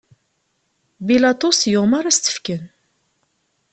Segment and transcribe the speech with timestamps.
[1.07, 2.63] Bilaṭus yumeṛ ad s-tt-fken.